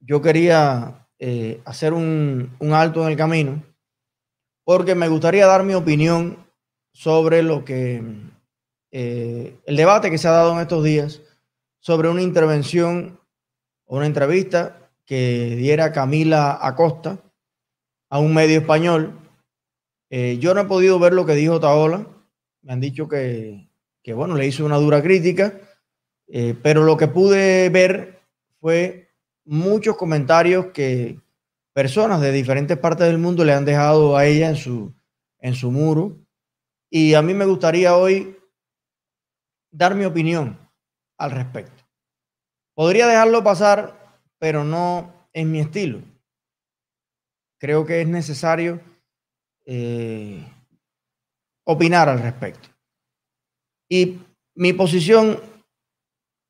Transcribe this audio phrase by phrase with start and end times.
[0.00, 3.62] yo quería eh, hacer un, alto en el camino
[4.64, 6.46] porque me gustaría dar mi opinión
[6.92, 8.02] sobre lo que
[8.90, 11.22] eh, el debate que se ha dado en estos días
[11.80, 13.18] sobre una intervención
[13.86, 17.18] o una entrevista que diera Camila Acosta
[18.10, 19.18] a un medio español.
[20.10, 22.06] Eh, yo no he podido ver lo que dijo Taola.
[22.62, 23.68] Me han dicho que,
[24.02, 25.58] que bueno, le hizo una dura crítica,
[26.62, 28.20] pero lo que pude ver
[28.60, 29.07] fue
[29.48, 31.20] muchos comentarios que
[31.72, 34.94] personas de diferentes partes del mundo le han dejado a ella en su,
[35.38, 36.18] en su muro.
[36.90, 38.36] Y a mí me gustaría hoy
[39.70, 40.58] dar mi opinión
[41.16, 41.82] al respecto.
[42.74, 46.00] Podría dejarlo pasar, pero no en mi estilo.
[47.58, 48.80] Creo que es necesario
[49.64, 50.46] eh,
[51.64, 52.68] opinar al respecto.
[53.88, 54.18] Y
[54.54, 55.40] mi posición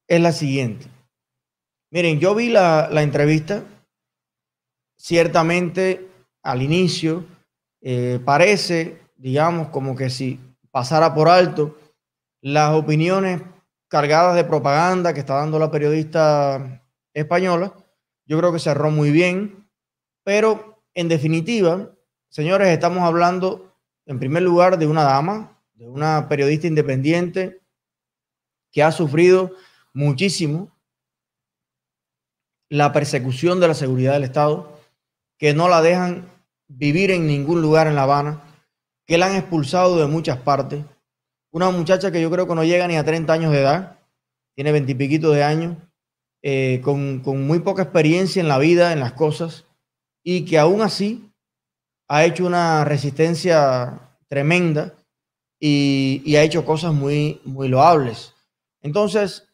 [0.06, 0.97] es la siguiente.
[1.90, 3.64] Miren, yo vi la, entrevista,
[4.98, 6.06] ciertamente
[6.42, 7.24] al inicio
[7.80, 10.38] eh, parece, digamos, como que si
[10.70, 11.78] pasara por alto
[12.42, 13.40] las opiniones
[13.88, 16.82] cargadas de propaganda que está dando la periodista
[17.14, 17.72] española.
[18.26, 19.66] Yo creo que cerró muy bien,
[20.24, 21.90] pero en definitiva,
[22.28, 23.74] señores, estamos hablando
[24.04, 27.62] en primer lugar de una dama, de una periodista independiente
[28.70, 29.52] que ha sufrido
[29.94, 30.70] muchísimo
[32.70, 34.78] la persecución de la seguridad del Estado,
[35.38, 36.30] que no la dejan
[36.68, 38.42] vivir en ningún lugar en La Habana,
[39.06, 40.84] que la han expulsado de muchas partes.
[41.50, 43.98] Una muchacha que yo creo que no llega ni a 30 años de edad,
[44.54, 45.76] tiene veintipiquito de años,
[46.42, 49.64] eh, con, muy poca experiencia en la vida, en las cosas,
[50.22, 51.32] y que aún así
[52.06, 54.94] ha hecho una resistencia tremenda
[55.58, 58.34] y, y ha hecho cosas muy, muy loables.
[58.82, 59.48] Entonces,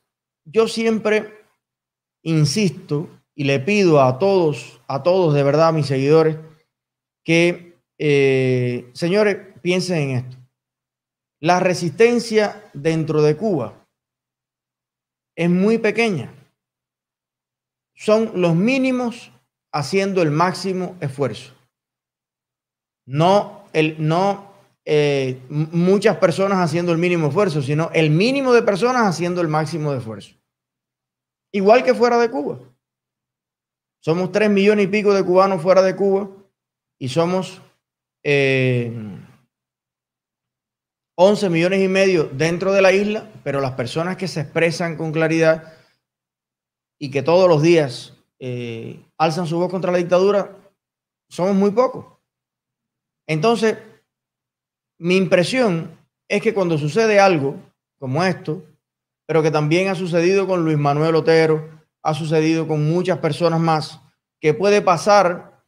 [0.45, 1.44] yo siempre
[2.25, 6.39] insisto y le pido a todos, a todos de verdad, mis seguidores,
[7.25, 10.37] que, eh, señores, piensen en esto.
[11.41, 13.87] La resistencia dentro de Cuba
[15.37, 16.33] es muy pequeña.
[17.95, 19.31] Son los mínimos
[19.73, 21.53] haciendo el máximo esfuerzo.
[23.07, 24.53] No, el, no
[24.85, 29.93] eh, muchas personas haciendo el mínimo esfuerzo, sino el mínimo de personas haciendo el máximo
[29.93, 30.35] de esfuerzo
[31.55, 32.59] igual que fuera de Cuba.
[34.01, 36.29] Somos tres millones y pico de cubanos fuera de Cuba
[36.99, 37.63] y somos
[38.23, 38.91] 11 eh,
[41.51, 45.73] millones y medio dentro de la isla, pero las personas que se expresan con claridad
[46.99, 50.59] y que todos los días eh, alzan su voz contra la dictadura,
[51.29, 52.19] somos muy pocos.
[53.29, 53.79] Entonces,
[54.99, 55.97] mi impresión
[56.29, 57.57] es que cuando sucede algo
[57.99, 58.65] como esto,
[59.27, 61.69] pero que también ha sucedido con Luis Manuel Otero,
[62.03, 64.01] ha sucedido con muchas personas más,
[64.41, 65.63] que puede pasar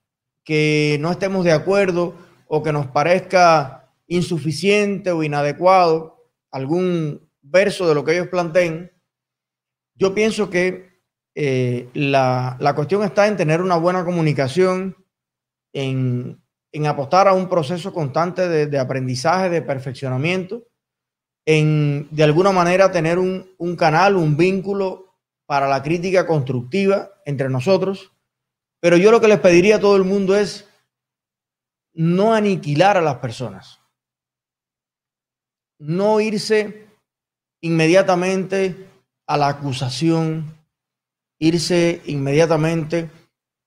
[0.44, 2.14] que no estemos de acuerdo
[2.46, 8.92] o que nos parezca insuficiente o inadecuado algún verso de lo que ellos planteen.
[9.94, 11.00] Yo pienso que
[11.34, 14.96] eh, la, cuestión está en tener una buena comunicación,
[15.72, 16.42] en,
[16.86, 20.66] apostar a un proceso constante de aprendizaje, de perfeccionamiento
[21.46, 25.14] en de alguna manera tener un, canal, un vínculo
[25.46, 28.12] para la crítica constructiva entre nosotros.
[28.80, 30.68] Pero yo lo que les pediría a todo el mundo es
[31.94, 33.80] no aniquilar a las personas,
[35.78, 36.88] no irse
[37.62, 38.88] inmediatamente
[39.26, 40.58] a la acusación,
[41.38, 43.08] irse inmediatamente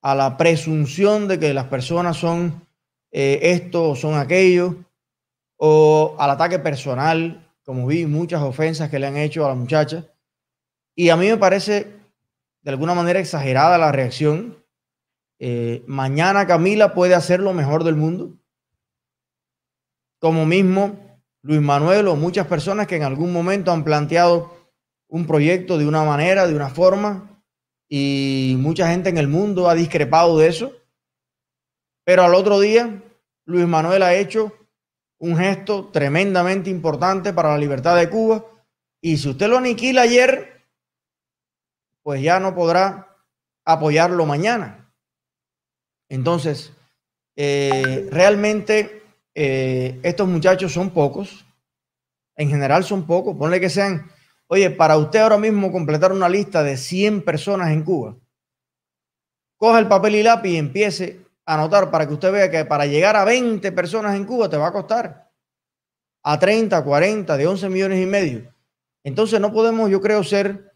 [0.02, 2.68] a la presunción de que las personas son
[3.12, 4.76] eh, esto o son aquello,
[5.58, 10.04] o al ataque personal como vi, muchas ofensas que le han hecho a la muchacha.
[10.96, 12.00] Y a mí me parece
[12.64, 14.66] de alguna manera exagerada la reacción.
[15.38, 18.36] Eh, mañana Camila puede hacer lo mejor del mundo.
[20.18, 20.98] Como mismo
[21.44, 24.52] Luis Manuel o muchas personas que en algún momento han planteado
[25.08, 27.44] un proyecto de una manera, de una forma,
[27.88, 30.74] y mucha gente en el mundo ha discrepado de eso.
[32.04, 33.04] Pero al otro día,
[33.46, 34.59] Luis Manuel ha hecho
[35.20, 38.46] un gesto tremendamente importante para la libertad de Cuba.
[39.02, 40.66] Y si usted lo aniquila ayer,
[42.02, 43.18] pues ya no podrá
[43.66, 44.92] apoyarlo mañana.
[46.10, 46.74] Entonces,
[47.36, 49.04] eh, realmente
[49.36, 51.46] eh, estos muchachos son pocos.
[52.36, 53.36] En general son pocos.
[53.38, 54.10] Ponle que sean,
[54.48, 58.16] oye, para usted ahora mismo completar una lista de 100 personas en Cuba,
[59.58, 63.16] coja el papel y lápiz y empiece anotar para que usted vea que para llegar
[63.16, 65.32] a 20 personas en Cuba te va a costar
[66.24, 68.54] a 30, 40, de 11 millones y medio.
[69.04, 70.76] Entonces no podemos, yo creo, ser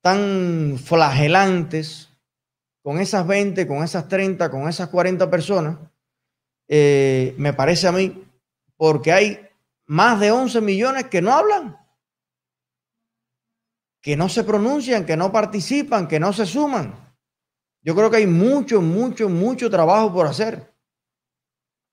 [0.00, 2.08] tan flagelantes
[2.82, 5.78] con esas 20, con esas 30, con esas 40 personas,
[6.66, 8.24] eh, me parece a mí,
[8.78, 9.48] porque hay
[9.84, 11.76] más de 11 millones que no hablan,
[14.00, 17.09] que no se pronuncian, que no participan, que no se suman.
[17.82, 20.72] Yo creo que hay mucho, mucho, mucho trabajo por hacer.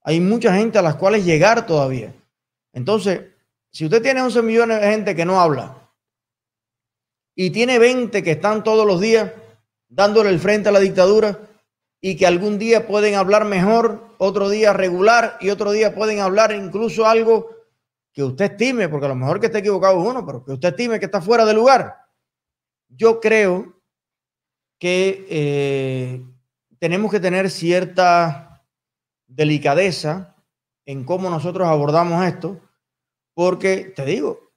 [0.02, 2.14] Hay mucha gente a las cuales llegar todavía.
[2.74, 3.22] Entonces,
[3.72, 5.92] si usted tiene 11 millones de gente que no habla
[7.36, 9.32] y tiene 20 que están todos los días
[9.88, 11.40] dándole el frente a la dictadura
[12.02, 16.52] y que algún día pueden hablar mejor, otro día regular y otro día pueden hablar
[16.52, 17.50] incluso algo
[18.12, 20.70] que usted estime, porque a lo mejor que esté equivocado es uno, pero que usted
[20.70, 21.98] estime que está fuera de lugar.
[22.90, 23.77] Yo creo
[24.80, 26.22] que eh,
[26.80, 28.66] tenemos que tener cierta
[29.28, 30.36] delicadeza
[30.86, 32.60] en cómo nosotros abordamos esto,
[33.34, 34.52] porque te digo,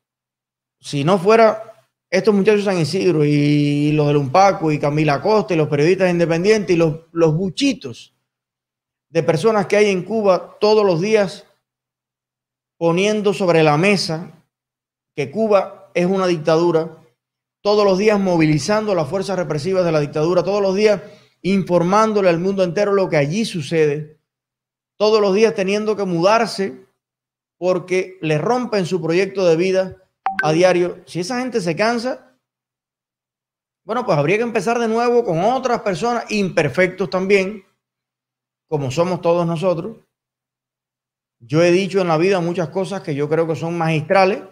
[0.81, 1.71] si no fuera
[2.11, 6.75] estos muchachos San Isidro y los del Umpaco y Camila Costa y los periodistas independientes
[6.75, 8.15] y los, los buchitos
[9.09, 11.47] de personas que hay en Cuba todos los días
[12.79, 14.33] poniendo sobre la mesa
[15.15, 16.97] que Cuba es una dictadura,
[17.63, 21.03] todos los días movilizando las fuerzas represivas de la dictadura, todos los días
[21.43, 24.21] informándole al mundo entero lo que allí sucede,
[24.97, 26.87] todos los días teniendo que mudarse
[27.59, 29.97] porque le rompen su proyecto de vida
[30.43, 31.03] a diario.
[31.07, 32.39] Si esa gente se cansa,
[33.85, 37.65] bueno, pues habría que empezar de nuevo con otras personas imperfectos también,
[38.69, 39.99] como somos todos nosotros,
[41.41, 44.43] yo he dicho en la vida muchas cosas que yo creo que son magistrales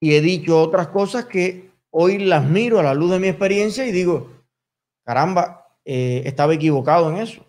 [0.00, 1.65] y he dicho otras cosas que
[1.98, 4.30] hoy las miro a la luz de mi experiencia y digo,
[5.02, 7.42] caramba, eh, estaba equivocado en eso.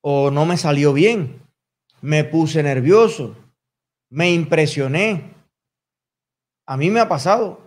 [0.00, 1.42] O no me salió bien,
[2.02, 3.34] me puse nervioso,
[4.10, 5.34] me impresioné.
[6.64, 7.60] A mí me ha pasado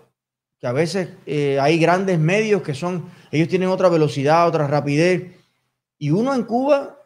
[0.60, 5.36] que a veces eh, hay grandes medios que son, ellos tienen otra velocidad, otra rapidez.
[5.98, 6.98] Y uno en Cuba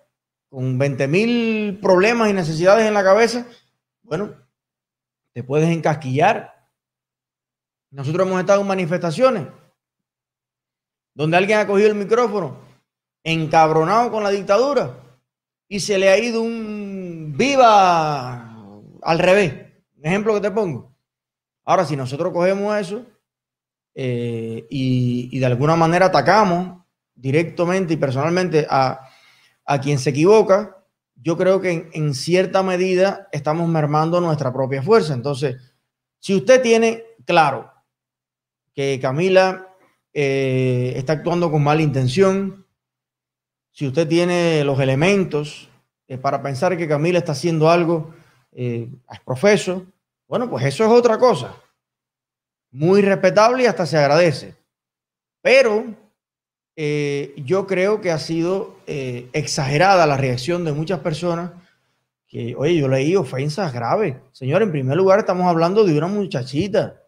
[0.47, 3.47] con 20 mil problemas y necesidades en la cabeza,
[4.03, 4.35] bueno,
[5.33, 6.58] te puedes encasquillar.
[7.91, 9.47] Nosotros hemos estado en manifestaciones
[11.13, 12.57] donde alguien ha cogido el micrófono
[13.23, 14.97] encabronado con la dictadura
[15.67, 19.53] y se le ha ido un viva al revés.
[19.97, 20.95] Un ejemplo que te pongo.
[21.65, 23.05] Ahora, si nosotros cogemos eso
[23.93, 26.83] eh, y de alguna manera atacamos
[27.13, 29.09] directamente y personalmente a,
[29.69, 30.83] a quien se equivoca,
[31.15, 35.13] yo creo que en, cierta medida estamos mermando nuestra propia fuerza.
[35.13, 35.57] Entonces,
[36.17, 37.71] si usted tiene claro
[38.73, 39.67] que Camila
[40.13, 42.65] eh, está actuando con mala intención,
[43.79, 45.69] si usted tiene los elementos
[46.09, 48.13] eh, para pensar que Camila está haciendo algo
[48.51, 48.89] eh,
[49.23, 49.85] profeso,
[50.27, 51.55] bueno, pues eso es otra cosa.
[52.71, 54.55] Muy respetable y hasta se agradece.
[55.41, 55.95] Pero
[56.75, 61.51] eh, yo creo que ha sido exagerada la reacción de muchas personas
[62.27, 64.17] que, oye, yo leí ofensas graves.
[64.33, 67.01] Señor, en primer lugar estamos hablando de una muchachita,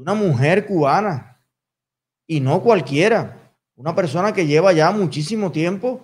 [0.00, 1.40] una mujer cubana,
[2.26, 6.00] y no cualquiera, una persona que lleva ya muchísimo tiempo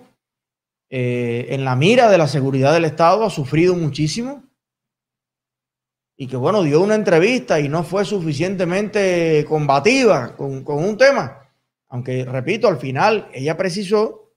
[0.91, 4.45] eh, en la mira de la seguridad del Estado, ha sufrido muchísimo,
[6.17, 11.39] y que, bueno, dio una entrevista y no fue suficientemente combativa con, con un tema
[11.89, 14.35] aunque repito, al final ella precisó,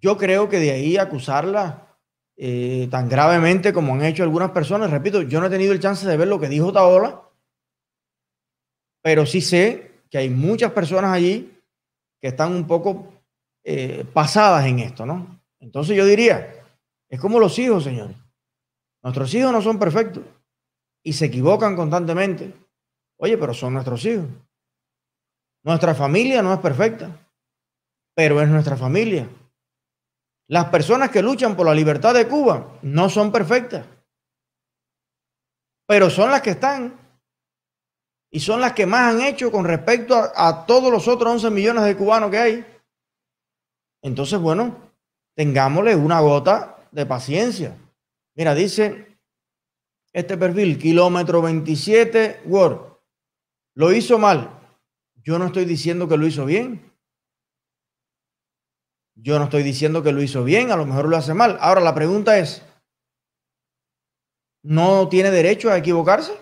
[0.00, 1.98] yo creo que de ahí acusarla
[2.36, 6.08] eh, tan gravemente como han hecho algunas personas, repito, yo no he tenido el chance
[6.08, 7.22] de ver lo que dijo Taola,
[9.02, 11.56] pero sí sé que hay muchas personas allí
[12.20, 13.12] que están un poco
[13.64, 15.40] eh, pasadas en esto, ¿no?
[15.60, 16.64] Entonces yo diría,
[17.08, 18.16] es como los hijos, señores.
[19.02, 20.24] Nuestros hijos no son perfectos
[21.02, 22.54] y se equivocan constantemente.
[23.18, 24.26] Oye, pero son nuestros hijos.
[25.62, 27.10] Nuestra familia no es perfecta,
[28.14, 29.28] pero es nuestra familia.
[30.48, 33.86] Las personas que luchan por la libertad de Cuba no son perfectas,
[35.86, 36.99] pero son las que están
[38.30, 41.84] y son las que más han hecho con respecto a, todos los otros 11 millones
[41.84, 42.66] de cubanos que hay.
[44.02, 44.76] Entonces, bueno,
[45.34, 47.76] tengámosle una gota de paciencia.
[48.36, 49.18] Mira, dice
[50.12, 52.98] este perfil, kilómetro 27, Word,
[53.74, 54.50] lo hizo mal,
[55.22, 56.90] yo no estoy diciendo que lo hizo bien.
[59.14, 61.58] Yo no estoy diciendo que lo hizo bien, a lo mejor lo hace mal.
[61.60, 62.62] Ahora la pregunta es,
[64.62, 66.32] ¿no tiene derecho a equivocarse?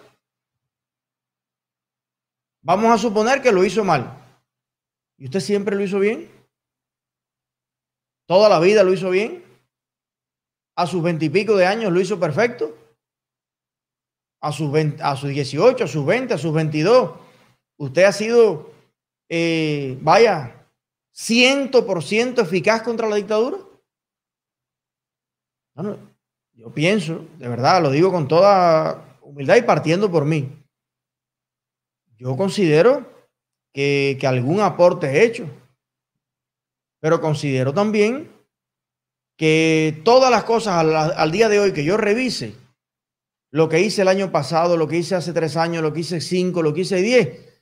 [2.68, 4.14] Vamos a suponer que lo hizo mal.
[5.16, 6.30] ¿Y usted siempre lo hizo bien?
[8.26, 9.42] ¿Toda la vida lo hizo bien?
[10.76, 12.76] ¿A sus veintipico de años lo hizo perfecto?
[14.42, 14.70] ¿A sus,
[15.00, 17.18] a sus 18, a sus 20, a sus 22?
[17.78, 18.70] Usted ha sido
[19.30, 20.68] eh, vaya,
[21.14, 23.56] 100% eficaz contra la dictadura?
[25.74, 25.96] Bueno,
[26.52, 30.57] yo pienso, de verdad, lo digo con toda humildad y partiendo por mí.
[32.18, 33.06] Yo considero
[33.72, 35.48] que, que algún aporte he hecho,
[37.00, 38.30] pero considero también
[39.36, 42.54] que todas las cosas al, al, día de hoy que yo revise,
[43.50, 46.20] lo que hice el año pasado, lo que hice hace tres años, lo que hice
[46.20, 47.60] cinco, lo que hice diez,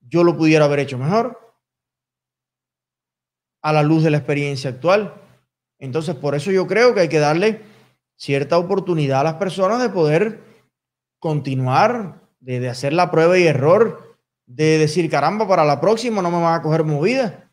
[0.00, 1.40] yo lo pudiera haber hecho mejor
[3.62, 5.14] a la luz de la experiencia actual.
[5.78, 7.62] Entonces, por eso yo creo que hay que darle
[8.16, 10.40] cierta oportunidad a las personas de poder
[11.18, 12.20] continuar,
[12.54, 16.54] de, hacer la prueba y error, de decir, caramba, para la próxima no me van
[16.54, 17.50] a coger movida.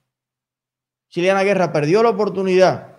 [1.10, 2.94] Chiliana Guerra perdió la oportunidad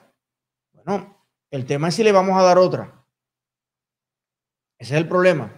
[0.85, 3.05] no, el tema es si le vamos a dar otra.
[4.79, 5.51] Ese es el problema.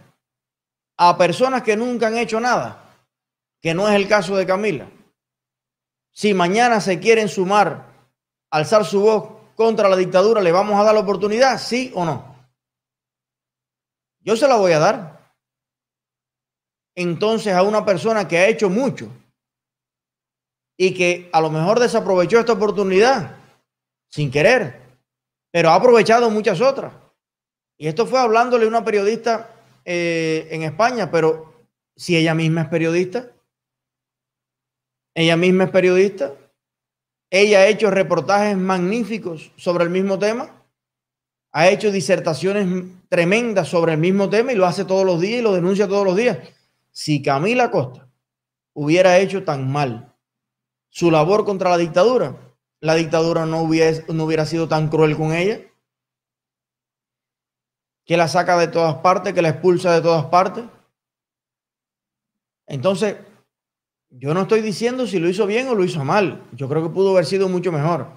[0.96, 2.94] A personas que nunca han hecho nada,
[3.60, 4.88] que no es el caso de Camila.
[6.12, 7.92] Si mañana se quieren sumar,
[8.50, 11.58] alzar su voz contra la dictadura, ¿le vamos a dar la oportunidad?
[11.58, 12.36] ¿Sí o no?
[14.20, 15.15] Yo se la voy a dar.
[16.96, 19.12] Entonces a una persona que ha hecho mucho
[20.78, 23.36] y que a lo mejor desaprovechó esta oportunidad
[24.08, 24.80] sin querer,
[25.52, 26.92] pero ha aprovechado muchas otras.
[27.78, 29.50] Y esto fue hablándole a una periodista
[29.84, 31.54] eh, en España, pero
[31.94, 33.30] si ella misma es periodista,
[35.14, 36.32] ella misma es periodista,
[37.30, 40.50] ella ha hecho reportajes magníficos sobre el mismo tema,
[41.52, 45.42] ha hecho disertaciones tremendas sobre el mismo tema y lo hace todos los días y
[45.42, 46.38] lo denuncia todos los días.
[46.96, 48.08] Si Camila Costa
[48.72, 50.16] hubiera hecho tan mal
[50.88, 55.34] su labor contra la dictadura, la dictadura no hubiera, no hubiera sido tan cruel con
[55.34, 55.60] ella,
[58.06, 60.64] que la saca de todas partes, que la expulsa de todas partes.
[62.66, 63.16] Entonces,
[64.08, 66.48] yo no estoy diciendo si lo hizo bien o lo hizo mal.
[66.52, 68.08] Yo creo que pudo haber sido mucho mejor.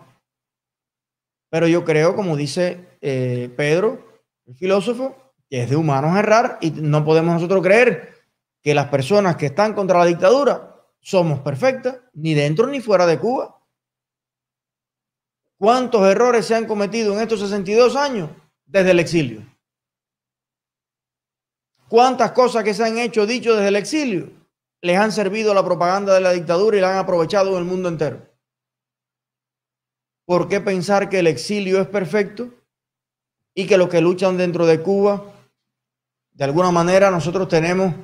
[1.50, 6.72] Pero yo creo, como dice eh, Pedro, el filósofo, que es de humanos errar y
[6.72, 8.19] no podemos nosotros creer
[8.62, 13.20] que las personas que están contra la dictadura somos perfectas, ni dentro ni fuera de
[13.20, 13.56] Cuba.
[15.58, 18.30] ¿Cuántos errores se han cometido en estos 62 años
[18.66, 19.46] desde el exilio?
[21.88, 24.32] ¿Cuántas cosas que se han hecho, dicho desde el exilio,
[24.82, 27.90] les han servido la propaganda de la dictadura y la han aprovechado en el mundo
[27.90, 28.30] entero?
[30.26, 32.54] ¿Por qué pensar que el exilio es perfecto
[33.56, 35.34] y que los que luchan dentro de Cuba,
[36.32, 37.96] de alguna manera nosotros tenemos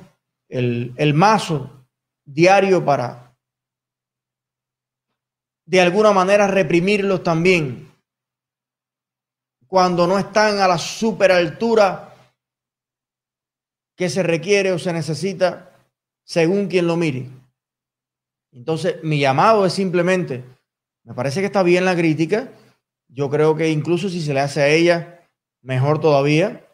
[0.48, 1.86] el, el mazo
[2.24, 3.26] diario para
[5.66, 7.92] de alguna manera reprimirlos también.
[9.66, 12.14] Cuando no están a la super altura
[13.96, 15.72] que se requiere o se necesita
[16.24, 17.28] según quien lo mire.
[18.52, 20.44] Entonces, mi llamado es simplemente,
[21.04, 22.52] me parece que está bien la crítica,
[23.08, 25.26] yo creo que incluso si se le hace a ella,
[25.62, 26.64] mejor todavía,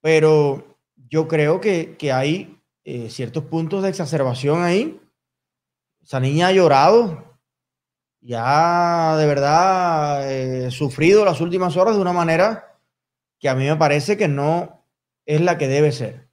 [0.00, 2.55] pero yo creo que, que hay
[2.88, 5.00] eh, ciertos puntos de exacerbación ahí.
[6.00, 7.36] Esa niña ha llorado,
[8.20, 12.78] ya de verdad eh, sufrido las últimas horas de una manera
[13.40, 14.86] que a mí me parece que no
[15.24, 16.28] es la que debe ser.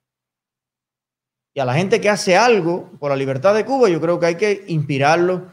[1.56, 4.28] Y a la gente que hace algo por la libertad de Cuba, yo creo que
[4.28, 5.48] hay que inspirarlo,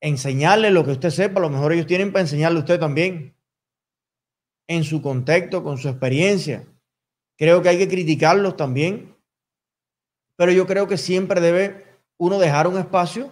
[0.00, 3.34] enseñarle lo que usted sepa, a lo mejor ellos tienen para enseñarle a usted también,
[4.68, 6.68] en su contexto, con su experiencia.
[7.36, 9.16] Creo que hay que criticarlos también,
[10.40, 11.84] pero yo creo que siempre debe
[12.16, 13.30] uno dejar un espacio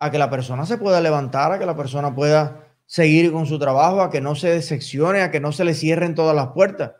[0.00, 3.58] a que la persona se pueda levantar, a que la persona pueda seguir con su
[3.58, 6.92] trabajo, a que no se decepcione, a que no se le cierren todas las puertas.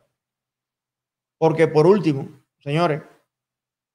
[1.38, 3.00] Porque por último, señores,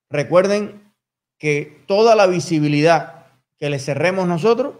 [0.09, 0.91] recuerden
[1.37, 3.27] que toda la visibilidad
[3.59, 4.73] que le cerremos nosotros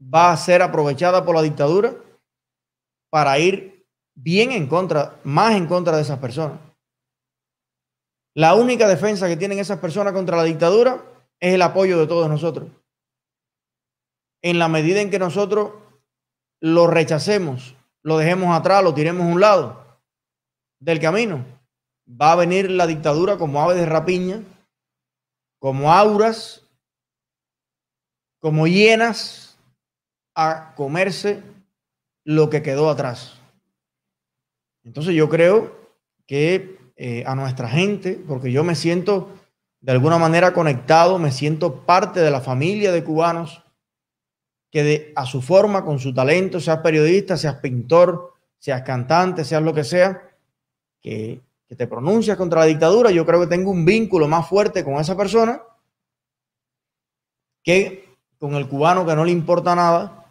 [0.00, 1.94] va a ser aprovechada por la dictadura
[3.10, 6.65] para ir bien en contra, más en contra de esas personas.
[8.36, 11.02] La única defensa que tienen esas personas contra la dictadura
[11.40, 12.68] es el apoyo de todos nosotros
[14.42, 15.72] en la medida en que nosotros
[16.60, 19.98] lo rechacemos, lo dejemos atrás, lo tiremos a un lado
[20.78, 21.44] del camino,
[22.08, 24.44] va a venir la dictadura como ave de rapiña,
[25.58, 26.62] como auras,
[28.38, 29.58] como hienas
[30.36, 31.42] a comerse
[32.24, 33.40] lo que quedó atrás.
[34.84, 35.74] Entonces yo creo
[36.28, 39.30] que eh, a nuestra gente, porque yo me siento
[39.80, 43.62] de alguna manera conectado, me siento parte de la familia de cubanos,
[44.70, 49.72] que a su forma, con su talento, seas periodista, seas pintor, seas cantante, seas lo
[49.72, 50.22] que sea,
[51.00, 54.84] que, que te pronuncias contra la dictadura, yo creo que tengo un vínculo más fuerte
[54.84, 55.62] con esa persona
[57.62, 58.06] que
[58.38, 60.24] con el cubano que no le importa nada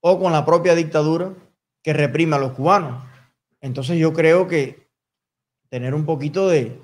[0.00, 1.32] o con la propia dictadura
[1.82, 3.02] que reprime a los cubanos.
[3.60, 4.79] Entonces yo creo que
[5.70, 6.78] tener un poquito de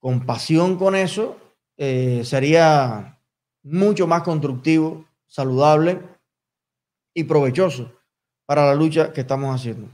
[0.00, 1.38] compasión con eso
[1.76, 3.18] eh, sería
[3.62, 6.00] mucho más constructivo, saludable
[7.14, 7.90] y provechoso
[8.46, 9.88] para la lucha que estamos haciendo.